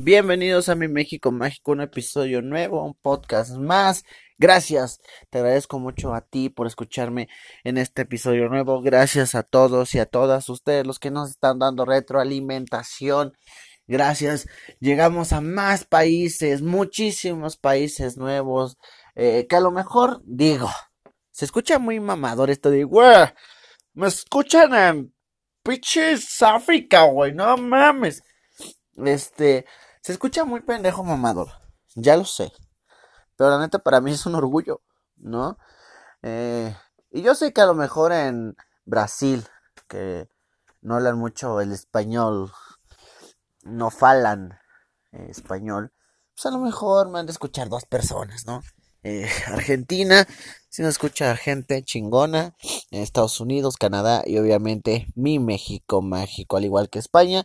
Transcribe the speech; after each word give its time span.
Bienvenidos 0.00 0.68
a 0.68 0.76
mi 0.76 0.86
México 0.86 1.32
Mágico, 1.32 1.72
un 1.72 1.80
episodio 1.80 2.40
nuevo, 2.40 2.84
un 2.84 2.94
podcast 2.94 3.56
más. 3.56 4.04
Gracias, 4.38 5.00
te 5.28 5.38
agradezco 5.38 5.80
mucho 5.80 6.14
a 6.14 6.20
ti 6.20 6.50
por 6.50 6.68
escucharme 6.68 7.28
en 7.64 7.78
este 7.78 8.02
episodio 8.02 8.48
nuevo. 8.48 8.80
Gracias 8.80 9.34
a 9.34 9.42
todos 9.42 9.96
y 9.96 9.98
a 9.98 10.06
todas 10.06 10.48
ustedes 10.50 10.86
los 10.86 11.00
que 11.00 11.10
nos 11.10 11.30
están 11.30 11.58
dando 11.58 11.84
retroalimentación. 11.84 13.36
Gracias, 13.88 14.46
llegamos 14.78 15.32
a 15.32 15.40
más 15.40 15.84
países, 15.84 16.62
muchísimos 16.62 17.56
países 17.56 18.16
nuevos, 18.16 18.78
eh, 19.16 19.48
que 19.48 19.56
a 19.56 19.60
lo 19.60 19.72
mejor 19.72 20.22
digo, 20.24 20.70
se 21.32 21.44
escucha 21.44 21.80
muy 21.80 21.98
mamador 21.98 22.50
esto 22.50 22.70
de, 22.70 22.84
güey, 22.84 23.26
me 23.94 24.06
escuchan 24.06 24.74
en 24.76 25.14
Piches 25.64 26.40
África, 26.40 27.02
güey, 27.02 27.34
no 27.34 27.56
mames. 27.56 28.22
Este, 29.04 29.66
se 30.08 30.12
escucha 30.12 30.46
muy 30.46 30.62
pendejo 30.62 31.04
mamador, 31.04 31.50
ya 31.94 32.16
lo 32.16 32.24
sé. 32.24 32.50
Pero 33.36 33.50
la 33.50 33.58
neta 33.58 33.78
para 33.78 34.00
mí 34.00 34.12
es 34.12 34.24
un 34.24 34.36
orgullo, 34.36 34.80
¿no? 35.18 35.58
Eh, 36.22 36.74
y 37.10 37.20
yo 37.20 37.34
sé 37.34 37.52
que 37.52 37.60
a 37.60 37.66
lo 37.66 37.74
mejor 37.74 38.12
en 38.12 38.56
Brasil, 38.86 39.46
que 39.86 40.26
no 40.80 40.94
hablan 40.94 41.18
mucho 41.18 41.60
el 41.60 41.72
español, 41.72 42.50
no 43.64 43.90
falan 43.90 44.58
eh, 45.12 45.26
español, 45.28 45.92
pues 46.34 46.46
a 46.46 46.52
lo 46.52 46.60
mejor 46.60 47.10
me 47.10 47.18
han 47.18 47.26
de 47.26 47.32
escuchar 47.32 47.68
dos 47.68 47.84
personas, 47.84 48.46
¿no? 48.46 48.62
Eh, 49.02 49.28
Argentina, 49.48 50.26
si 50.70 50.80
no 50.80 50.88
escucha 50.88 51.36
gente 51.36 51.84
chingona, 51.84 52.56
Estados 52.90 53.40
Unidos, 53.40 53.76
Canadá 53.76 54.22
y 54.24 54.38
obviamente 54.38 55.06
mi 55.14 55.38
México 55.38 56.00
mágico, 56.00 56.56
al 56.56 56.64
igual 56.64 56.88
que 56.88 56.98
España. 56.98 57.44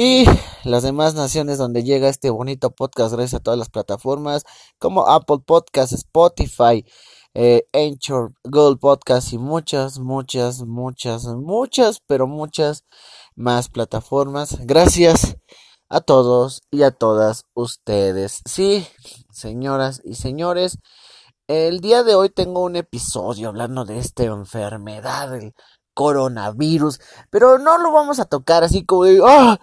Y 0.00 0.26
las 0.62 0.84
demás 0.84 1.14
naciones 1.14 1.58
donde 1.58 1.82
llega 1.82 2.08
este 2.08 2.30
bonito 2.30 2.70
podcast 2.70 3.12
gracias 3.14 3.40
a 3.40 3.42
todas 3.42 3.58
las 3.58 3.68
plataformas 3.68 4.44
como 4.78 5.08
Apple 5.08 5.38
Podcast, 5.44 5.92
Spotify, 5.92 6.86
eh, 7.34 7.64
Anchor, 7.72 8.32
Google 8.44 8.76
Podcast 8.76 9.32
y 9.32 9.38
muchas, 9.38 9.98
muchas, 9.98 10.60
muchas, 10.60 11.24
muchas, 11.24 11.98
pero 12.06 12.28
muchas 12.28 12.84
más 13.34 13.68
plataformas. 13.70 14.58
Gracias 14.60 15.36
a 15.88 16.00
todos 16.00 16.62
y 16.70 16.84
a 16.84 16.92
todas 16.92 17.46
ustedes. 17.54 18.42
Sí, 18.44 18.86
señoras 19.32 20.00
y 20.04 20.14
señores, 20.14 20.78
el 21.48 21.80
día 21.80 22.04
de 22.04 22.14
hoy 22.14 22.28
tengo 22.30 22.62
un 22.62 22.76
episodio 22.76 23.48
hablando 23.48 23.84
de 23.84 23.98
esta 23.98 24.22
enfermedad, 24.22 25.34
el 25.34 25.54
coronavirus, 25.92 27.00
pero 27.30 27.58
no 27.58 27.78
lo 27.78 27.90
vamos 27.90 28.20
a 28.20 28.26
tocar 28.26 28.62
así 28.62 28.84
como 28.86 29.02
¡ah! 29.26 29.58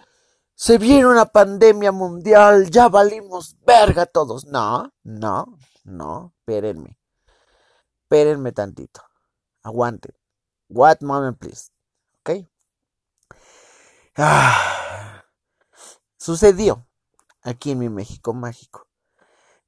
Se 0.58 0.78
viene 0.78 1.06
una 1.06 1.26
pandemia 1.26 1.92
mundial, 1.92 2.72
ya 2.72 2.88
valimos 2.88 3.58
verga 3.66 4.06
todos. 4.06 4.46
No, 4.46 4.90
no, 5.04 5.58
no, 5.84 6.34
espérenme. 6.40 6.98
Espérenme 8.04 8.54
tantito. 8.54 9.02
Aguanten. 9.64 10.16
What 10.70 11.02
moment, 11.02 11.38
please. 11.38 11.72
¿Ok? 12.22 12.48
Ah, 14.16 15.26
sucedió 16.18 16.88
aquí 17.42 17.72
en 17.72 17.80
mi 17.80 17.90
México 17.90 18.34
mágico. 18.34 18.88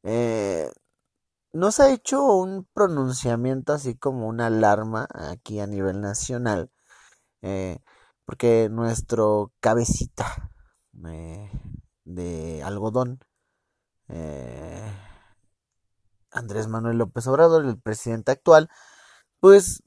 Eh, 0.03 0.71
nos 1.51 1.81
ha 1.81 1.91
hecho 1.91 2.23
un 2.23 2.65
pronunciamiento 2.73 3.73
así 3.73 3.97
como 3.97 4.27
una 4.27 4.45
alarma 4.45 5.05
aquí 5.11 5.59
a 5.59 5.67
nivel 5.67 5.99
nacional. 5.99 6.71
Eh, 7.41 7.79
porque 8.25 8.69
nuestro 8.71 9.51
cabecita 9.59 10.51
de 10.97 12.63
algodón. 12.63 13.19
Eh, 14.09 14.91
Andrés 16.31 16.67
Manuel 16.67 16.97
López 16.97 17.27
Obrador, 17.27 17.65
el 17.65 17.79
presidente 17.79 18.31
actual, 18.31 18.69
pues 19.39 19.83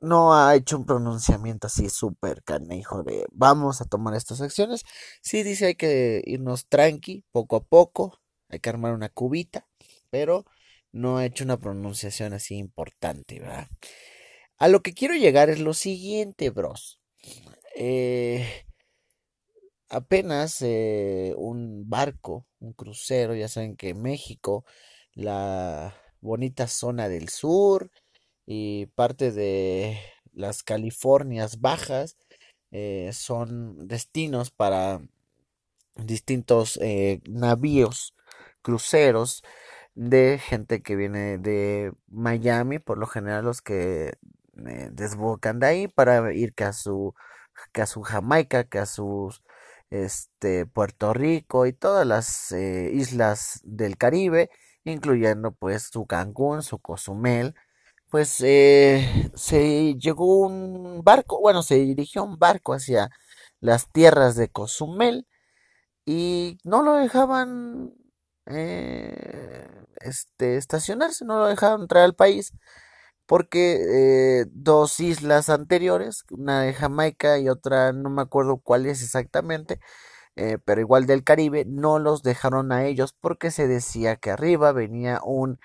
no 0.00 0.34
ha 0.34 0.54
hecho 0.54 0.76
un 0.76 0.86
pronunciamiento 0.86 1.66
así 1.66 1.88
súper 1.88 2.42
canejo 2.42 3.02
de 3.02 3.26
vamos 3.32 3.80
a 3.80 3.86
tomar 3.86 4.14
estas 4.14 4.40
acciones. 4.40 4.84
Sí 5.22 5.42
dice 5.42 5.66
hay 5.66 5.74
que 5.74 6.22
irnos 6.26 6.68
tranqui, 6.68 7.24
poco 7.32 7.56
a 7.56 7.64
poco, 7.64 8.20
hay 8.48 8.60
que 8.60 8.70
armar 8.70 8.92
una 8.92 9.08
cubita, 9.08 9.66
pero 10.10 10.44
no 10.92 11.18
ha 11.18 11.26
hecho 11.26 11.44
una 11.44 11.58
pronunciación 11.58 12.34
así 12.34 12.56
importante, 12.56 13.40
¿verdad? 13.40 13.68
A 14.58 14.68
lo 14.68 14.82
que 14.82 14.94
quiero 14.94 15.14
llegar 15.14 15.50
es 15.50 15.58
lo 15.60 15.74
siguiente, 15.74 16.50
bros. 16.50 17.00
Eh, 17.76 18.46
apenas 19.88 20.62
eh, 20.62 21.34
un 21.36 21.88
barco, 21.88 22.46
un 22.60 22.72
crucero, 22.72 23.34
ya 23.34 23.48
saben 23.48 23.76
que 23.76 23.94
México, 23.94 24.64
la 25.14 25.94
bonita 26.20 26.66
zona 26.68 27.08
del 27.08 27.28
sur 27.28 27.90
y 28.46 28.86
parte 28.86 29.32
de 29.32 29.98
las 30.32 30.62
Californias 30.62 31.60
bajas 31.60 32.16
eh, 32.72 33.10
son 33.12 33.86
destinos 33.88 34.50
para 34.50 35.00
distintos 35.96 36.78
eh, 36.82 37.20
navíos, 37.28 38.14
cruceros 38.62 39.42
de 39.94 40.38
gente 40.38 40.82
que 40.82 40.96
viene 40.96 41.38
de 41.38 41.92
Miami, 42.08 42.78
por 42.80 42.98
lo 42.98 43.06
general 43.06 43.44
los 43.44 43.62
que 43.62 44.14
desbocan 44.54 45.58
de 45.58 45.66
ahí 45.66 45.88
para 45.88 46.32
ir 46.32 46.54
que 46.54 46.64
a 46.64 46.72
su 46.72 47.14
que 47.72 47.82
a 47.82 47.86
su 47.86 48.02
Jamaica, 48.02 48.64
que 48.64 48.78
a 48.78 48.86
sus 48.86 49.42
este, 49.94 50.66
Puerto 50.66 51.12
Rico 51.12 51.66
y 51.66 51.72
todas 51.72 52.06
las 52.06 52.50
eh, 52.52 52.90
islas 52.92 53.60
del 53.64 53.96
Caribe, 53.96 54.50
incluyendo 54.84 55.52
pues 55.52 55.90
su 55.92 56.06
Cancún, 56.06 56.62
su 56.62 56.78
Cozumel, 56.80 57.54
pues 58.10 58.40
eh, 58.42 59.30
se 59.34 59.94
llegó 59.96 60.40
un 60.46 61.02
barco, 61.04 61.40
bueno, 61.40 61.62
se 61.62 61.76
dirigió 61.76 62.24
un 62.24 62.38
barco 62.38 62.74
hacia 62.74 63.10
las 63.60 63.90
tierras 63.92 64.36
de 64.36 64.48
Cozumel 64.48 65.26
y 66.06 66.58
no 66.64 66.82
lo 66.82 66.94
dejaban 66.94 67.94
eh, 68.46 69.68
este, 70.00 70.56
estacionarse, 70.56 71.24
no 71.24 71.38
lo 71.38 71.46
dejaban 71.46 71.82
entrar 71.82 72.04
al 72.04 72.14
país 72.14 72.52
porque 73.26 74.40
eh, 74.42 74.46
dos 74.52 75.00
islas 75.00 75.48
anteriores, 75.48 76.24
una 76.30 76.62
de 76.62 76.74
Jamaica 76.74 77.38
y 77.38 77.48
otra 77.48 77.92
no 77.92 78.10
me 78.10 78.22
acuerdo 78.22 78.58
cuál 78.58 78.86
es 78.86 79.02
exactamente, 79.02 79.80
eh, 80.36 80.58
pero 80.64 80.80
igual 80.80 81.06
del 81.06 81.24
Caribe, 81.24 81.64
no 81.66 81.98
los 81.98 82.22
dejaron 82.22 82.72
a 82.72 82.84
ellos 82.86 83.14
porque 83.20 83.50
se 83.50 83.68
decía 83.68 84.16
que 84.16 84.30
arriba 84.32 84.72
venía 84.72 85.20
un 85.24 85.58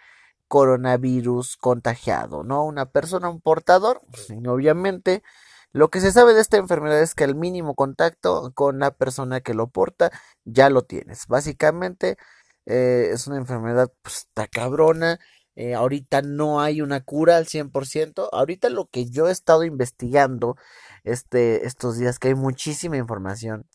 coronavirus 0.48 1.58
contagiado, 1.58 2.44
¿no? 2.44 2.66
Una 2.66 2.88
persona, 2.88 3.30
un 3.30 3.42
portador, 3.42 4.02
y 4.30 4.48
obviamente 4.48 5.24
lo 5.74 5.90
que 5.90 6.02
se 6.02 6.12
sabe 6.12 6.34
de 6.34 6.42
esta 6.42 6.58
enfermedad 6.58 7.02
es 7.02 7.16
que 7.16 7.24
el 7.24 7.36
mínimo 7.36 7.75
contacto 7.75 8.52
con 8.56 8.80
la 8.80 8.92
persona 8.92 9.42
que 9.42 9.53
lo 9.53 9.68
porta 9.68 10.12
ya 10.46 10.69
lo 10.69 10.84
tienes. 10.84 11.28
Básicamente 11.28 12.18
eh, 12.66 13.12
es 13.14 13.28
una 13.28 13.38
enfermedad 13.38 13.92
pues, 14.02 14.18
está 14.19 14.48
cabrona 14.48 15.19
eh, 15.59 15.75
ahorita 15.75 16.22
no 16.22 16.62
hay 16.62 16.81
una 16.81 17.02
cura 17.02 17.36
al 17.36 17.46
100%. 17.46 18.30
Ahorita 18.31 18.70
lo 18.70 18.86
que 18.86 19.09
yo 19.09 19.28
he 19.28 19.31
estado 19.34 19.66
investigando 19.66 20.56
este, 21.03 21.68
estos 21.68 21.97
días, 21.97 22.18
que 22.18 22.30
hay 22.30 22.36
muchísima 22.36 22.96
información, 22.96 23.68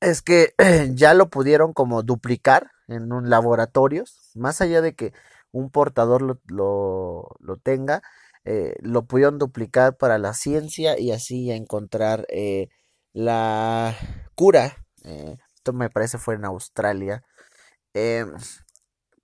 es 0.00 0.20
que 0.20 0.52
ya 0.94 1.14
lo 1.14 1.30
pudieron 1.30 1.72
como 1.72 2.02
duplicar 2.02 2.72
en 2.88 3.10
un 3.10 3.30
laboratorio, 3.30 4.04
más 4.34 4.60
allá 4.60 4.82
de 4.82 4.94
que 4.94 5.14
un 5.50 5.70
portador 5.70 6.20
lo, 6.46 7.28
lo, 7.38 7.56
tenga, 7.56 8.02
eh, 8.44 8.74
lo 8.82 9.06
pudieron 9.06 9.38
duplicar 9.38 9.96
para 9.96 10.18
la 10.18 10.34
ciencia 10.34 10.98
y 10.98 11.12
así 11.12 11.50
encontrar 11.50 12.26
eh, 12.28 12.68
la 13.14 13.96
cura. 14.34 14.76
esto 15.04 15.72
me 15.72 15.88
parece 15.88 16.18
fue 16.18 16.34
en 16.34 16.44
Australia. 16.44 17.24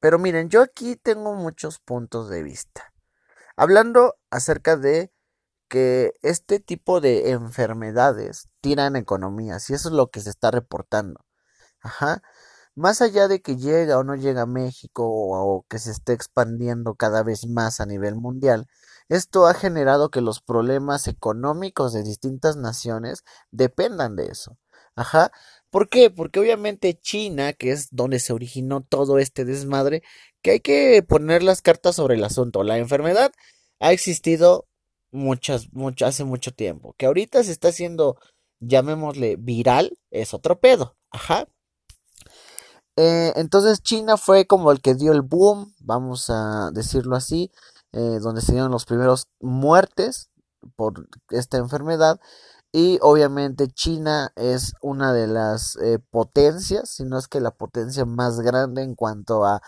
Pero 0.06 0.20
miren, 0.20 0.48
yo 0.50 0.62
aquí 0.62 0.94
tengo 0.94 1.34
muchos 1.34 1.80
puntos 1.80 2.28
de 2.28 2.44
vista. 2.44 2.92
Hablando 3.56 4.14
acerca 4.30 4.76
de 4.76 5.12
que 5.68 6.12
este 6.22 6.60
tipo 6.60 7.00
de 7.00 7.30
enfermedades 7.32 8.48
tiran 8.60 8.94
economías 8.94 9.68
y 9.68 9.74
eso 9.74 9.88
es 9.88 9.94
lo 9.96 10.12
que 10.12 10.20
se 10.20 10.30
está 10.30 10.52
reportando. 10.52 11.26
Ajá. 11.80 12.22
Más 12.76 13.02
allá 13.02 13.26
de 13.26 13.42
que 13.42 13.56
llega 13.56 13.98
o 13.98 14.04
no 14.04 14.14
llega 14.14 14.42
a 14.42 14.46
México 14.46 15.02
o, 15.08 15.66
que 15.68 15.80
se 15.80 15.90
esté 15.90 16.12
expandiendo 16.12 16.94
cada 16.94 17.24
vez 17.24 17.48
más 17.48 17.80
a 17.80 17.86
nivel 17.86 18.14
mundial, 18.14 18.68
esto 19.08 19.48
ha 19.48 19.54
generado 19.54 20.10
que 20.10 20.20
los 20.20 20.40
problemas 20.40 21.08
económicos 21.08 21.92
de 21.92 22.04
distintas 22.04 22.56
naciones 22.56 23.24
dependan 23.50 24.14
de 24.14 24.26
eso. 24.26 24.56
Ajá. 24.94 25.32
¿Por 25.76 25.90
qué? 25.90 26.08
Porque 26.08 26.40
obviamente 26.40 26.98
China, 26.98 27.52
que 27.52 27.70
es 27.70 27.88
donde 27.90 28.18
se 28.18 28.32
originó 28.32 28.80
todo 28.80 29.18
este 29.18 29.44
desmadre, 29.44 30.02
que 30.40 30.52
hay 30.52 30.60
que 30.60 31.04
poner 31.06 31.42
las 31.42 31.60
cartas 31.60 31.96
sobre 31.96 32.14
el 32.14 32.24
asunto. 32.24 32.62
La 32.62 32.78
enfermedad 32.78 33.30
ha 33.78 33.92
existido 33.92 34.64
muchas, 35.10 35.68
hace 36.02 36.24
mucho 36.24 36.54
tiempo. 36.54 36.94
Que 36.96 37.04
ahorita 37.04 37.44
se 37.44 37.52
está 37.52 37.68
haciendo, 37.68 38.16
llamémosle, 38.58 39.36
viral, 39.36 39.98
es 40.10 40.32
otro 40.32 40.58
pedo. 40.60 40.96
Ajá. 41.10 41.46
Eh, 42.96 43.34
entonces 43.36 43.82
China 43.82 44.16
fue 44.16 44.46
como 44.46 44.72
el 44.72 44.80
que 44.80 44.94
dio 44.94 45.12
el 45.12 45.20
boom, 45.20 45.74
vamos 45.80 46.30
a 46.30 46.70
decirlo 46.72 47.16
así, 47.16 47.52
eh, 47.92 48.18
donde 48.22 48.40
se 48.40 48.52
dieron 48.52 48.70
los 48.70 48.86
primeros 48.86 49.28
muertes 49.40 50.30
por 50.74 51.06
esta 51.28 51.58
enfermedad. 51.58 52.18
Y 52.78 52.98
obviamente 53.00 53.68
China 53.68 54.32
es 54.36 54.74
una 54.82 55.14
de 55.14 55.26
las 55.26 55.76
eh, 55.76 55.98
potencias, 55.98 56.90
si 56.90 57.04
no 57.04 57.18
es 57.18 57.26
que 57.26 57.40
la 57.40 57.52
potencia 57.52 58.04
más 58.04 58.40
grande 58.40 58.82
en 58.82 58.94
cuanto 58.94 59.46
a 59.46 59.62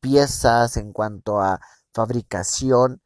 piezas, 0.00 0.76
en 0.76 0.92
cuanto 0.92 1.40
a 1.40 1.60
fabricación. 1.94 3.00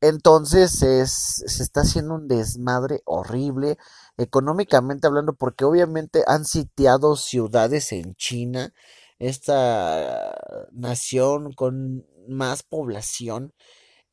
Entonces 0.00 0.82
es, 0.82 1.12
se 1.46 1.62
está 1.62 1.82
haciendo 1.82 2.14
un 2.14 2.28
desmadre 2.28 3.02
horrible 3.04 3.76
económicamente 4.16 5.06
hablando 5.06 5.34
porque 5.34 5.66
obviamente 5.66 6.24
han 6.26 6.46
sitiado 6.46 7.16
ciudades 7.16 7.92
en 7.92 8.14
China, 8.14 8.72
esta 9.18 10.34
nación 10.72 11.52
con 11.52 12.06
más 12.26 12.62
población, 12.62 13.52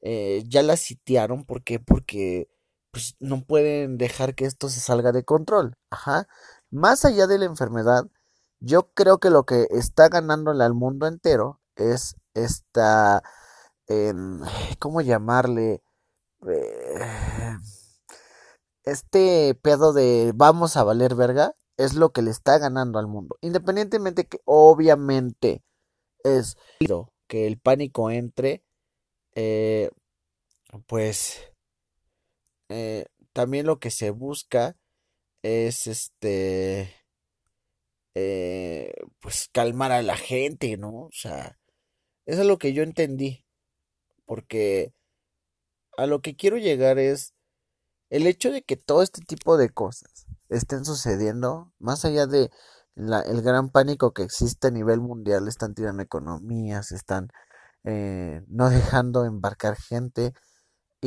eh, 0.02 0.44
ya 0.48 0.64
la 0.64 0.76
sitiaron 0.76 1.46
¿por 1.46 1.64
qué? 1.64 1.80
porque 1.80 2.50
pues, 2.96 3.18
no 3.20 3.44
pueden 3.44 3.98
dejar 3.98 4.36
que 4.36 4.46
esto 4.46 4.70
se 4.70 4.80
salga 4.80 5.12
de 5.12 5.26
control. 5.26 5.76
Ajá. 5.90 6.30
Más 6.72 7.04
allá 7.04 7.28
de 7.28 7.38
la 7.38 7.44
enfermedad, 7.44 8.06
yo 8.62 8.90
creo 8.94 9.18
que 9.18 9.30
lo 9.30 9.44
que 9.44 9.68
está 9.70 10.08
ganándole 10.08 10.64
al 10.64 10.74
mundo 10.74 11.06
entero 11.06 11.60
es 11.76 12.16
esta, 12.34 13.22
¿cómo 14.80 15.02
llamarle? 15.02 15.84
Eh, 16.48 17.58
este 18.84 19.60
pedo 19.62 19.92
de 19.92 20.32
vamos 20.34 20.78
a 20.78 20.86
valer 20.86 21.16
verga 21.16 21.54
es 21.76 21.96
lo 21.96 22.14
que 22.14 22.22
le 22.22 22.32
está 22.32 22.60
ganando 22.60 22.98
al 22.98 23.08
mundo. 23.08 23.38
Independientemente 23.42 24.26
que 24.26 24.40
obviamente 24.46 25.66
es 26.24 26.56
que 27.28 27.46
el 27.46 27.60
pánico 27.60 28.10
entre, 28.10 28.64
eh, 29.34 29.92
pues 30.88 31.55
eh, 32.70 33.06
también 33.34 33.66
lo 33.66 33.80
que 33.80 33.92
se 33.92 34.12
busca 34.12 34.78
es 35.44 35.88
este, 35.88 36.94
eh, 38.16 38.94
pues 39.20 39.50
calmar 39.52 39.92
a 39.92 40.02
la 40.02 40.18
gente, 40.18 40.78
¿no? 40.78 40.92
O 41.06 41.12
sea, 41.12 41.60
eso 42.26 42.42
es 42.42 42.48
lo 42.48 42.58
que 42.58 42.74
yo 42.74 42.84
entendí, 42.84 43.46
porque 44.26 44.94
a 45.98 46.06
lo 46.08 46.22
que 46.22 46.36
quiero 46.36 46.58
llegar 46.58 47.00
es 47.00 47.34
el 48.10 48.28
hecho 48.28 48.52
de 48.52 48.64
que 48.64 48.78
todo 48.78 49.04
este 49.04 49.22
tipo 49.22 49.58
de 49.58 49.70
cosas 49.70 50.28
estén 50.50 50.86
sucediendo, 50.86 51.74
más 51.80 52.06
allá 52.06 52.28
de 52.28 52.52
el 52.96 53.42
gran 53.42 53.70
pánico 53.70 54.14
que 54.14 54.24
existe 54.24 54.68
a 54.68 54.72
nivel 54.72 55.02
mundial, 55.02 55.48
están 55.48 55.74
tirando 55.76 56.02
economías, 56.04 56.92
están 56.92 57.30
eh, 57.84 58.42
no 58.48 58.70
dejando 58.70 59.26
embarcar 59.26 59.76
gente. 59.76 60.34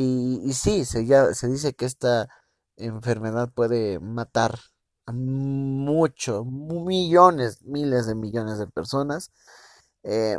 Y, 0.01 0.53
sí, 0.53 0.85
se, 0.85 1.05
ya, 1.05 1.33
se 1.33 1.49
dice 1.49 1.73
que 1.73 1.85
esta 1.85 2.29
enfermedad 2.77 3.51
puede 3.53 3.99
matar 3.99 4.57
a 5.05 5.11
muchos, 5.11 6.45
millones, 6.45 7.61
miles 7.63 8.07
de 8.07 8.15
millones 8.15 8.59
de 8.59 8.67
personas. 8.67 9.31
Eh, 10.03 10.37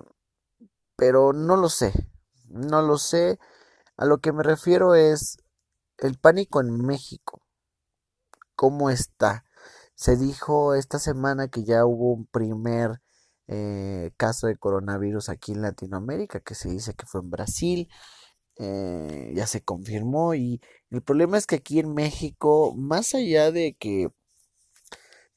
pero 0.97 1.35
no 1.35 1.57
lo 1.57 1.69
sé, 1.69 1.93
no 2.47 2.81
lo 2.81 2.97
sé. 2.97 3.39
A 3.99 4.07
lo 4.07 4.19
que 4.19 4.33
me 4.33 4.43
refiero 4.43 4.95
es 4.95 5.37
el 5.99 6.19
pánico 6.19 6.63
en 6.63 6.75
México. 6.79 7.43
¿Cómo 8.55 8.89
está? 8.89 9.45
Se 9.95 10.17
dijo 10.17 10.75
esta 10.75 10.99
semana 10.99 11.49
que 11.49 11.65
ya 11.65 11.85
hubo 11.85 12.15
un 12.15 12.27
primer 12.27 13.03
eh, 13.47 14.13
caso 14.17 14.47
de 14.47 14.57
coronavirus 14.57 15.29
aquí 15.29 15.53
en 15.53 15.61
Latinoamérica, 15.61 16.41
que 16.41 16.55
se 16.55 16.71
dice 16.71 16.95
que 16.95 17.05
fue 17.05 17.21
en 17.21 17.31
Brasil. 17.31 17.89
Eh, 18.63 19.33
ya 19.35 19.47
se 19.47 19.63
confirmó 19.63 20.35
y 20.35 20.61
el 20.91 21.03
problema 21.03 21.39
es 21.39 21.47
que 21.47 21.57
aquí 21.57 21.81
en 21.81 21.95
México, 21.95 22.75
más 22.77 23.15
allá 23.15 23.51
de 23.53 23.75
que 23.79 24.13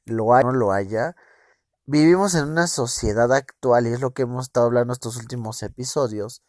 lo 0.06 0.34
haya 0.34 0.46
o 0.48 0.52
no 0.52 0.58
lo 0.58 0.72
haya, 0.74 1.16
vivimos 1.86 2.36
en 2.36 2.50
una 2.50 2.68
sociedad 2.68 3.32
actual 3.34 3.88
y 3.88 3.94
es 3.94 4.02
lo 4.02 4.12
que 4.12 4.24
hemos 4.24 4.48
estado 4.48 4.66
hablando 4.68 4.92
estos 4.94 5.16
últimos 5.18 5.64
episodios, 5.64 6.44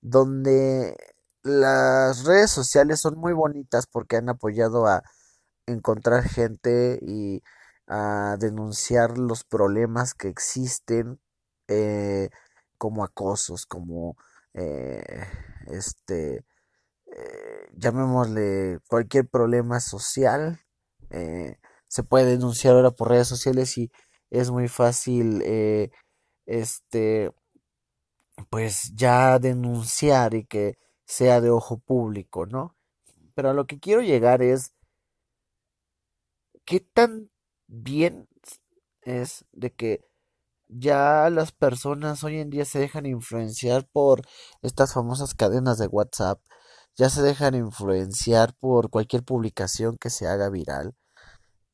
donde 0.00 0.96
las 1.44 2.24
redes 2.24 2.50
sociales 2.50 3.00
son 3.00 3.18
muy 3.18 3.32
bonitas 3.32 3.86
porque 3.86 4.16
han 4.16 4.28
apoyado 4.28 4.86
a 4.86 5.04
encontrar 5.66 6.24
gente 6.24 6.98
y 7.02 7.42
a 7.86 8.36
denunciar 8.40 9.16
los 9.18 9.44
problemas 9.44 10.14
que 10.14 10.28
existen 10.28 11.20
eh, 11.68 12.30
como 12.78 13.04
acosos, 13.04 13.66
como 13.66 14.16
eh, 14.54 15.04
este, 15.68 16.44
eh, 17.06 17.68
llamémosle 17.74 18.80
cualquier 18.88 19.28
problema 19.28 19.80
social, 19.80 20.60
se 21.88 22.02
puede 22.02 22.26
denunciar 22.26 22.74
ahora 22.74 22.90
por 22.90 23.08
redes 23.08 23.28
sociales 23.28 23.78
y 23.78 23.90
es 24.30 24.50
muy 24.50 24.68
fácil, 24.68 25.42
este, 26.46 27.32
pues 28.50 28.92
ya 28.94 29.38
denunciar 29.38 30.34
y 30.34 30.44
que 30.44 30.78
sea 31.04 31.40
de 31.40 31.50
ojo 31.50 31.78
público, 31.78 32.46
¿no? 32.46 32.76
Pero 33.34 33.50
a 33.50 33.54
lo 33.54 33.66
que 33.66 33.78
quiero 33.78 34.02
llegar 34.02 34.42
es 34.42 34.72
qué 36.64 36.80
tan 36.80 37.30
bien 37.66 38.28
es 39.02 39.44
de 39.52 39.72
que 39.72 40.05
ya 40.68 41.30
las 41.30 41.52
personas 41.52 42.24
hoy 42.24 42.38
en 42.38 42.50
día 42.50 42.64
se 42.64 42.78
dejan 42.78 43.06
influenciar 43.06 43.86
por 43.92 44.22
estas 44.62 44.92
famosas 44.92 45.34
cadenas 45.34 45.78
de 45.78 45.86
WhatsApp, 45.86 46.40
ya 46.96 47.10
se 47.10 47.22
dejan 47.22 47.54
influenciar 47.54 48.54
por 48.58 48.90
cualquier 48.90 49.22
publicación 49.24 49.96
que 49.98 50.10
se 50.10 50.26
haga 50.26 50.48
viral. 50.50 50.94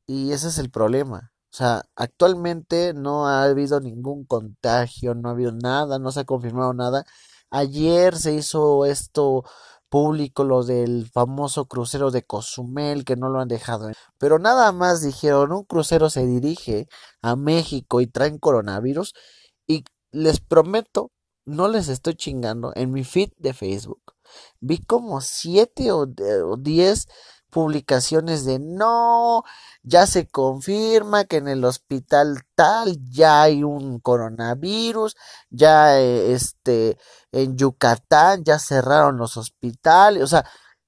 Y 0.07 0.33
ese 0.33 0.49
es 0.49 0.57
el 0.57 0.69
problema. 0.69 1.31
O 1.53 1.55
sea, 1.55 1.83
actualmente 1.95 2.93
no 2.93 3.27
ha 3.27 3.43
habido 3.43 3.79
ningún 3.79 4.25
contagio, 4.25 5.15
no 5.15 5.29
ha 5.29 5.33
habido 5.33 5.51
nada, 5.51 5.99
no 5.99 6.11
se 6.11 6.21
ha 6.21 6.25
confirmado 6.25 6.73
nada. 6.73 7.05
Ayer 7.51 8.17
se 8.17 8.33
hizo 8.33 8.85
esto 8.85 9.43
público, 9.93 10.43
lo 10.43 10.63
del 10.63 11.07
famoso 11.13 11.65
crucero 11.65 12.09
de 12.09 12.23
Cozumel, 12.23 13.05
que 13.05 13.15
no 13.15 13.29
lo 13.29 13.39
han 13.39 13.47
dejado. 13.47 13.91
Pero 14.17 14.39
nada 14.39 14.71
más 14.71 15.03
dijeron, 15.03 15.51
un 15.51 15.65
crucero 15.65 16.09
se 16.09 16.25
dirige 16.25 16.87
a 17.21 17.35
México 17.35 18.01
y 18.01 18.07
traen 18.07 18.39
coronavirus. 18.39 19.13
Y 19.67 19.83
les 20.11 20.39
prometo, 20.39 21.11
no 21.45 21.67
les 21.67 21.89
estoy 21.89 22.15
chingando, 22.15 22.71
en 22.75 22.91
mi 22.91 23.03
feed 23.03 23.33
de 23.37 23.53
Facebook 23.53 24.01
vi 24.59 24.79
como 24.79 25.21
siete 25.21 25.91
o 25.91 26.07
diez 26.57 27.07
publicaciones 27.53 28.45
de 28.45 28.59
no, 28.59 29.43
ya 29.83 30.07
se 30.07 30.27
confirma 30.27 31.25
que 31.25 31.37
en 31.37 31.47
el 31.47 31.63
hospital 31.65 32.41
tal 32.55 32.97
ya 33.09 33.43
hay 33.43 33.63
un 33.63 33.99
coronavirus, 33.99 35.15
ya 35.49 35.99
eh, 35.99 36.33
este 36.33 36.97
en 37.31 37.57
Yucatán 37.57 38.43
ya 38.43 38.59
cerraron 38.59 39.17
los 39.17 39.37
hospitales, 39.37 40.23
o 40.23 40.27
sea, 40.27 40.45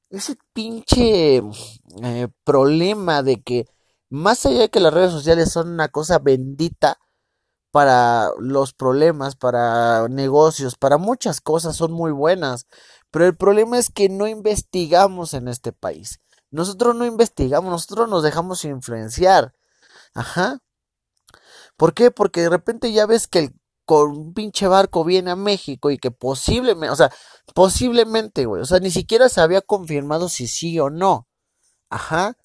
ese 0.10 0.38
pinche 0.54 1.42
eh, 2.04 2.28
problema 2.44 3.24
de 3.24 3.42
que 3.42 3.66
más 4.10 4.46
allá 4.46 4.62
de 4.62 4.70
que 4.70 4.80
las 4.80 4.94
redes 4.94 5.12
sociales 5.12 5.52
son 5.52 5.70
una 5.70 5.90
cosa 5.90 6.20
bendita 6.20 6.98
para 7.72 8.30
los 8.40 8.74
problemas, 8.74 9.36
para 9.36 10.08
negocios, 10.08 10.76
para 10.78 10.98
muchas 10.98 11.42
cosas 11.42 11.76
son 11.76 11.92
muy 11.92 12.12
buenas, 12.12 12.68
pero 13.12 13.26
el 13.26 13.36
problema 13.36 13.78
es 13.78 13.90
que 13.90 14.08
no 14.10 14.28
investigamos 14.28 15.34
en 15.34 15.50
este 15.50 15.74
país. 15.74 16.22
Nosotros 16.52 16.96
no 16.96 17.06
investigamos, 17.06 17.72
nosotros 17.72 18.10
nos 18.10 18.24
dejamos 18.24 18.66
influenciar. 18.66 19.54
Ajá. 20.14 20.60
¿Por 21.78 21.94
qué? 21.94 22.12
Porque 22.12 22.42
de 22.42 22.50
repente 22.50 22.92
ya 22.94 23.06
ves 23.06 23.28
que 23.28 23.40
el 23.40 23.56
con 23.86 24.12
un 24.12 24.34
pinche 24.34 24.68
barco 24.68 25.04
viene 25.04 25.32
a 25.32 25.36
México 25.36 25.92
y 25.92 25.98
que 25.98 26.12
posiblemente, 26.12 26.90
o 26.92 26.96
sea, 26.96 27.12
posiblemente, 27.54 28.46
güey, 28.46 28.62
o 28.62 28.66
sea, 28.66 28.80
ni 28.80 28.92
siquiera 28.92 29.30
se 29.30 29.42
había 29.42 29.62
confirmado 29.62 30.30
si 30.30 30.48
sí 30.48 30.80
o 30.80 30.90
no. 30.90 31.28
Ajá. 31.90 32.38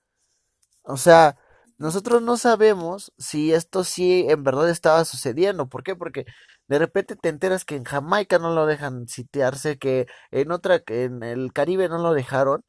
O 0.84 0.96
sea, 0.96 1.36
nosotros 1.78 2.22
no 2.22 2.36
sabemos 2.36 3.12
si 3.18 3.52
esto 3.54 3.84
sí 3.84 4.26
en 4.28 4.44
verdad 4.44 4.70
estaba 4.70 5.04
sucediendo. 5.04 5.68
¿Por 5.68 5.82
qué? 5.84 5.96
Porque 5.96 6.26
de 6.68 6.78
repente 6.78 7.16
te 7.16 7.28
enteras 7.30 7.64
que 7.64 7.76
en 7.76 7.84
Jamaica 7.84 8.38
no 8.38 8.54
lo 8.54 8.66
dejan 8.66 9.08
sitiarse, 9.08 9.78
que 9.78 10.06
en 10.30 10.52
otra, 10.52 10.82
en 10.88 11.22
el 11.22 11.52
Caribe 11.52 11.88
no 11.88 11.98
lo 11.98 12.14
dejaron 12.14 12.64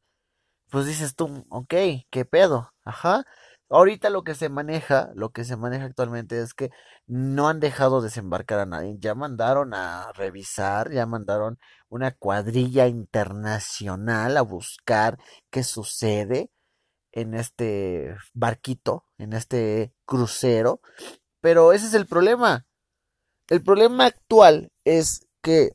pues 0.72 0.86
dices 0.86 1.14
tú, 1.14 1.44
ok, 1.50 1.74
¿qué 2.10 2.24
pedo? 2.24 2.72
Ajá. 2.84 3.24
Ahorita 3.68 4.08
lo 4.08 4.24
que 4.24 4.34
se 4.34 4.48
maneja, 4.48 5.10
lo 5.14 5.30
que 5.30 5.44
se 5.44 5.56
maneja 5.56 5.84
actualmente 5.84 6.40
es 6.40 6.54
que 6.54 6.70
no 7.06 7.48
han 7.48 7.60
dejado 7.60 8.00
desembarcar 8.00 8.58
a 8.60 8.66
nadie. 8.66 8.96
Ya 8.98 9.14
mandaron 9.14 9.74
a 9.74 10.12
revisar, 10.14 10.90
ya 10.90 11.04
mandaron 11.06 11.58
una 11.90 12.12
cuadrilla 12.12 12.86
internacional 12.86 14.38
a 14.38 14.42
buscar 14.42 15.18
qué 15.50 15.62
sucede 15.62 16.50
en 17.12 17.34
este 17.34 18.16
barquito, 18.32 19.04
en 19.18 19.34
este 19.34 19.92
crucero. 20.06 20.80
Pero 21.42 21.74
ese 21.74 21.86
es 21.86 21.94
el 21.94 22.06
problema. 22.06 22.64
El 23.50 23.62
problema 23.62 24.06
actual 24.06 24.72
es 24.84 25.26
que 25.42 25.72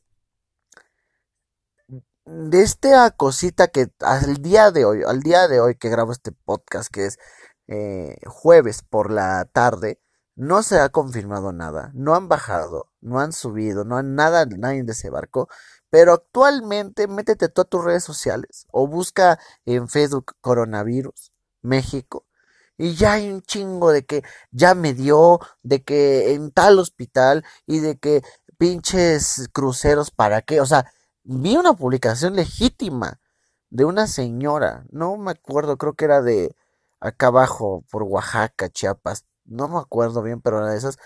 de 2.28 2.62
esta 2.62 3.10
cosita 3.12 3.70
que 3.70 3.90
al 4.02 4.42
día 4.42 4.72
de 4.72 4.86
hoy, 4.86 5.04
al 5.08 5.22
día 5.22 5.48
de 5.48 5.62
hoy 5.62 5.76
que 5.76 5.90
grabo 5.90 6.12
este 6.12 6.32
podcast, 6.32 6.92
que 6.92 7.06
es 7.06 7.20
eh, 7.68 8.18
jueves 8.26 8.84
por 8.84 9.12
la 9.12 9.46
tarde, 9.46 10.02
no 10.36 10.62
se 10.62 10.80
ha 10.80 10.90
confirmado 10.90 11.54
nada, 11.54 11.92
no 11.94 12.16
han 12.16 12.28
bajado, 12.28 12.92
no 13.02 13.20
han 13.20 13.34
subido, 13.34 13.86
no 13.86 13.98
han 13.98 14.16
nada, 14.16 14.46
nadie 14.46 14.84
desembarcó, 14.84 15.48
pero 15.90 16.14
actualmente 16.14 17.08
métete 17.08 17.50
tú 17.50 17.62
a 17.62 17.66
tus 17.66 17.84
redes 17.84 18.04
sociales 18.04 18.68
o 18.72 18.88
busca 18.88 19.40
en 19.66 19.88
Facebook 19.88 20.36
coronavirus 20.42 21.32
México 21.62 22.26
y 22.78 22.96
ya 22.96 23.14
hay 23.14 23.32
un 23.32 23.42
chingo 23.42 23.92
de 23.92 24.06
que 24.06 24.24
ya 24.52 24.76
me 24.76 24.94
dio, 24.94 25.40
de 25.64 25.84
que 25.84 26.34
en 26.34 26.52
tal 26.52 26.78
hospital 26.80 27.46
y 27.66 27.80
de 27.80 27.98
que 27.98 28.22
pinches 28.58 29.50
cruceros 29.54 30.12
para 30.12 30.42
qué, 30.42 30.62
o 30.62 30.66
sea, 30.66 30.92
vi 31.28 31.58
una 31.58 31.74
publicación 31.74 32.36
legítima 32.36 33.20
de 33.70 33.86
una 33.86 34.08
señora, 34.08 34.86
no 34.92 35.18
me 35.18 35.32
acuerdo, 35.32 35.78
creo 35.78 35.94
que 35.94 36.06
era 36.06 36.22
de 36.22 36.56
acá 37.02 37.28
abajo, 37.28 37.84
por 37.92 38.04
Oaxaca, 38.04 38.70
Chiapas, 38.70 39.26
no 39.46 39.68
me 39.68 39.80
acuerdo 39.80 40.24
bien, 40.24 40.42
pero 40.42 40.60
era 40.60 40.72
de 40.72 40.78
esas. 40.78 40.98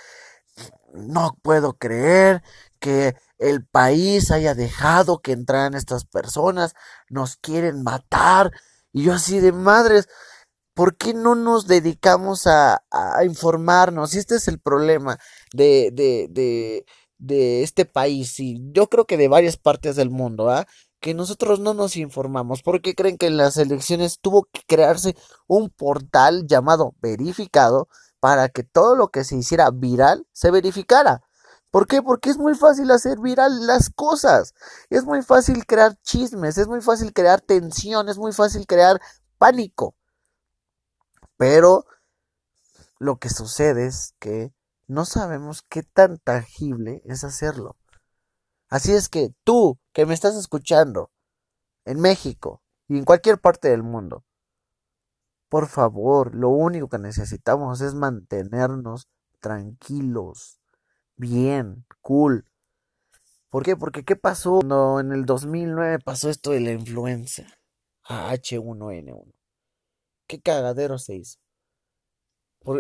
No 0.93 1.37
puedo 1.41 1.73
creer 1.73 2.43
que 2.79 3.15
el 3.39 3.65
país 3.65 4.31
haya 4.31 4.53
dejado 4.55 5.19
que 5.19 5.31
entraran 5.31 5.73
estas 5.73 6.05
personas, 6.05 6.75
nos 7.09 7.37
quieren 7.37 7.83
matar. 7.83 8.51
Y 8.93 9.03
yo 9.03 9.13
así 9.13 9.39
de 9.39 9.51
madres, 9.53 10.07
¿por 10.73 10.97
qué 10.97 11.13
no 11.13 11.35
nos 11.35 11.67
dedicamos 11.67 12.47
a, 12.47 12.83
informarnos? 13.25 14.13
Y 14.15 14.19
este 14.19 14.35
es 14.35 14.47
el 14.47 14.59
problema 14.59 15.17
de, 15.53 15.91
de, 15.93 16.27
de, 16.29 16.85
de 17.21 17.63
este 17.63 17.85
país 17.85 18.39
y 18.39 18.59
yo 18.73 18.87
creo 18.87 19.05
que 19.05 19.17
de 19.17 19.27
varias 19.27 19.55
partes 19.57 19.95
del 19.95 20.09
mundo, 20.09 20.49
¿ah? 20.49 20.67
que 20.99 21.13
nosotros 21.13 21.59
no 21.59 21.73
nos 21.73 21.95
informamos. 21.97 22.61
porque 22.63 22.95
creen 22.95 23.17
que 23.17 23.27
en 23.27 23.37
las 23.37 23.57
elecciones 23.57 24.19
tuvo 24.21 24.47
que 24.51 24.61
crearse 24.67 25.15
un 25.47 25.69
portal 25.69 26.47
llamado 26.47 26.95
verificado 27.01 27.87
para 28.19 28.49
que 28.49 28.63
todo 28.63 28.95
lo 28.95 29.09
que 29.09 29.23
se 29.23 29.35
hiciera 29.35 29.71
viral 29.71 30.27
se 30.31 30.51
verificara? 30.51 31.23
¿Por 31.71 31.87
qué? 31.87 32.01
Porque 32.01 32.29
es 32.29 32.37
muy 32.37 32.55
fácil 32.55 32.91
hacer 32.91 33.19
viral 33.19 33.65
las 33.65 33.89
cosas. 33.89 34.53
Es 34.89 35.05
muy 35.05 35.21
fácil 35.23 35.65
crear 35.65 35.95
chismes, 36.03 36.57
es 36.57 36.67
muy 36.67 36.81
fácil 36.81 37.13
crear 37.13 37.41
tensión, 37.41 38.09
es 38.09 38.17
muy 38.17 38.33
fácil 38.33 38.67
crear 38.67 39.01
pánico. 39.37 39.95
Pero 41.37 41.85
lo 42.99 43.17
que 43.17 43.29
sucede 43.29 43.87
es 43.87 44.13
que 44.19 44.53
no 44.91 45.05
sabemos 45.05 45.61
qué 45.69 45.83
tan 45.83 46.17
tangible 46.17 47.01
es 47.05 47.23
hacerlo. 47.23 47.77
Así 48.69 48.91
es 48.91 49.07
que 49.07 49.33
tú, 49.45 49.79
que 49.93 50.05
me 50.05 50.13
estás 50.13 50.35
escuchando, 50.35 51.11
en 51.85 52.01
México 52.01 52.61
y 52.89 52.97
en 52.97 53.05
cualquier 53.05 53.39
parte 53.39 53.69
del 53.69 53.83
mundo, 53.83 54.25
por 55.47 55.67
favor, 55.67 56.35
lo 56.35 56.49
único 56.49 56.89
que 56.89 56.97
necesitamos 56.97 57.79
es 57.79 57.93
mantenernos 57.93 59.07
tranquilos, 59.39 60.59
bien, 61.15 61.85
cool. 62.01 62.45
¿Por 63.49 63.63
qué? 63.63 63.77
Porque 63.77 64.03
¿qué 64.03 64.17
pasó 64.17 64.55
cuando 64.55 64.99
en 64.99 65.13
el 65.13 65.25
2009 65.25 65.99
pasó 65.99 66.29
esto 66.29 66.51
de 66.51 66.59
la 66.59 66.71
influenza 66.71 67.43
H1N1? 68.03 69.33
¿Qué 70.27 70.41
cagadero 70.41 70.97
se 70.97 71.15
hizo? 71.15 71.39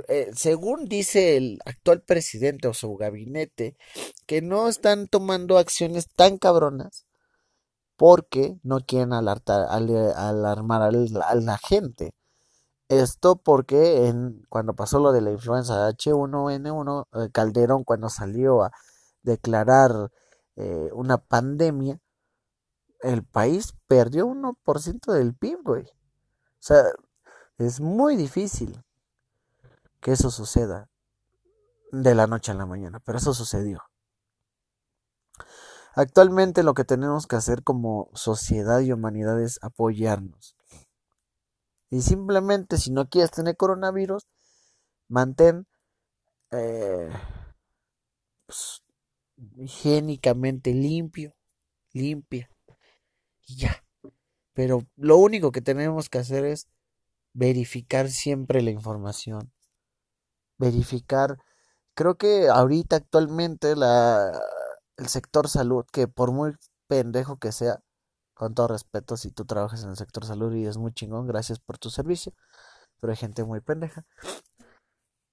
Eh, 0.07 0.31
según 0.35 0.85
dice 0.85 1.37
el 1.37 1.59
actual 1.65 2.01
presidente 2.01 2.67
o 2.67 2.73
su 2.73 2.95
gabinete, 2.95 3.77
que 4.27 4.41
no 4.41 4.67
están 4.67 5.07
tomando 5.07 5.57
acciones 5.57 6.07
tan 6.07 6.37
cabronas 6.37 7.05
porque 7.97 8.59
no 8.63 8.79
quieren 8.81 9.13
alarmar 9.13 10.81
a 10.81 10.91
la, 10.91 11.57
gente. 11.57 12.13
Esto 12.89 13.37
porque 13.37 14.07
en, 14.07 14.43
cuando 14.49 14.75
pasó 14.75 14.99
lo 14.99 15.11
de 15.11 15.21
la 15.21 15.31
influenza 15.31 15.89
H1N1, 15.89 17.07
eh, 17.13 17.29
Calderón 17.31 17.83
cuando 17.83 18.09
salió 18.09 18.63
a 18.63 18.71
declarar 19.23 20.11
eh, 20.57 20.89
una 20.93 21.17
pandemia, 21.17 21.99
el 23.01 23.23
país 23.23 23.73
perdió 23.87 24.27
1% 24.27 25.11
del 25.13 25.35
PIB, 25.35 25.59
güey. 25.63 25.83
O 25.83 25.87
sea, 26.59 26.83
es 27.57 27.79
muy 27.81 28.15
difícil 28.15 28.83
que 30.01 30.11
eso 30.11 30.31
suceda 30.31 30.89
de 31.91 32.15
la 32.15 32.27
noche 32.27 32.51
a 32.51 32.55
la 32.55 32.65
mañana, 32.65 32.99
pero 32.99 33.17
eso 33.17 33.33
sucedió. 33.33 33.83
Actualmente 35.93 36.63
lo 36.63 36.73
que 36.73 36.85
tenemos 36.85 37.27
que 37.27 37.35
hacer 37.35 37.63
como 37.63 38.09
sociedad 38.13 38.79
y 38.79 38.91
humanidad 38.91 39.41
es 39.41 39.59
apoyarnos. 39.61 40.55
Y 41.89 42.01
simplemente 42.01 42.77
si 42.77 42.91
no 42.91 43.09
quieres 43.09 43.31
tener 43.31 43.57
coronavirus, 43.57 44.25
mantén 45.09 45.67
eh, 46.51 47.09
pues, 48.45 48.81
higiénicamente 49.57 50.73
limpio, 50.73 51.35
limpia. 51.91 52.49
Y 53.45 53.57
ya. 53.57 53.83
Pero 54.53 54.85
lo 54.95 55.17
único 55.17 55.51
que 55.51 55.61
tenemos 55.61 56.09
que 56.09 56.19
hacer 56.19 56.45
es 56.45 56.67
verificar 57.33 58.09
siempre 58.09 58.61
la 58.61 58.71
información 58.71 59.51
verificar. 60.61 61.37
Creo 61.95 62.15
que 62.17 62.49
ahorita 62.49 62.97
actualmente 62.97 63.75
la, 63.75 64.31
el 64.97 65.07
sector 65.09 65.49
salud, 65.49 65.85
que 65.91 66.07
por 66.07 66.31
muy 66.31 66.55
pendejo 66.87 67.37
que 67.39 67.51
sea, 67.51 67.81
con 68.33 68.55
todo 68.55 68.69
respeto, 68.69 69.17
si 69.17 69.31
tú 69.31 69.45
trabajas 69.45 69.83
en 69.83 69.89
el 69.89 69.97
sector 69.97 70.25
salud 70.25 70.53
y 70.55 70.65
es 70.65 70.77
muy 70.77 70.93
chingón, 70.93 71.27
gracias 71.27 71.59
por 71.59 71.77
tu 71.77 71.89
servicio, 71.89 72.33
pero 72.99 73.11
hay 73.11 73.17
gente 73.17 73.43
muy 73.43 73.61
pendeja. 73.61 74.05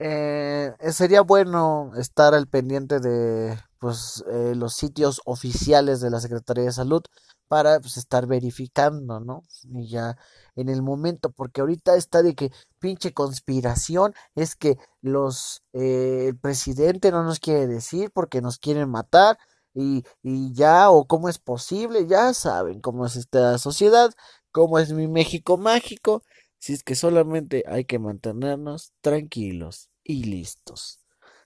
Eh, 0.00 0.74
sería 0.92 1.22
bueno 1.22 1.92
estar 1.96 2.34
al 2.34 2.46
pendiente 2.48 3.00
de 3.00 3.58
pues, 3.78 4.24
eh, 4.30 4.54
los 4.56 4.74
sitios 4.74 5.20
oficiales 5.24 6.00
de 6.00 6.10
la 6.10 6.20
Secretaría 6.20 6.64
de 6.64 6.72
Salud 6.72 7.02
para 7.48 7.80
pues, 7.80 7.96
estar 7.96 8.26
verificando, 8.26 9.20
¿no? 9.20 9.42
Y 9.72 9.88
ya 9.88 10.16
en 10.56 10.68
el 10.68 10.82
momento, 10.82 11.30
porque 11.30 11.60
ahorita 11.60 11.96
está 11.96 12.22
de 12.22 12.34
que 12.34 12.50
pinche 12.78 13.12
conspiración 13.14 14.14
es 14.34 14.56
que 14.56 14.76
los, 15.00 15.62
eh, 15.72 16.26
el 16.28 16.38
presidente 16.38 17.10
no 17.10 17.22
nos 17.24 17.40
quiere 17.40 17.66
decir 17.66 18.10
porque 18.12 18.40
nos 18.42 18.58
quieren 18.58 18.90
matar 18.90 19.38
y, 19.74 20.04
y 20.22 20.52
ya, 20.54 20.90
o 20.90 21.06
cómo 21.06 21.28
es 21.28 21.38
posible, 21.38 22.06
ya 22.06 22.34
saben 22.34 22.80
cómo 22.80 23.06
es 23.06 23.16
esta 23.16 23.58
sociedad, 23.58 24.10
cómo 24.52 24.78
es 24.78 24.92
mi 24.92 25.08
México 25.08 25.56
mágico, 25.56 26.22
si 26.58 26.72
es 26.74 26.82
que 26.82 26.94
solamente 26.96 27.64
hay 27.68 27.84
que 27.84 27.98
mantenernos 27.98 28.92
tranquilos 29.00 29.90
y 30.04 30.24
listos. 30.24 31.00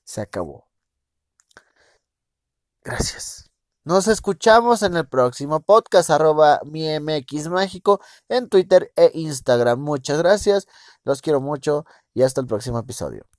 Se 0.05 0.21
acabó. 0.21 0.72
Gracias. 2.85 3.51
Nos 3.85 4.07
escuchamos 4.07 4.83
en 4.83 4.97
el 4.97 5.09
próximo 5.09 5.61
podcast, 5.61 6.11
arroba 6.11 6.61
mi 6.65 6.87
MX 7.01 7.49
Mágico 7.49 8.01
en 8.29 8.49
Twitter 8.49 8.93
e 8.97 9.11
Instagram. 9.15 9.81
Muchas 9.81 10.19
gracias, 10.19 10.67
los 11.05 11.21
quiero 11.21 11.41
mucho 11.41 11.85
y 12.15 12.23
hasta 12.23 12.41
el 12.41 12.47
próximo 12.47 12.79
episodio. 12.79 13.27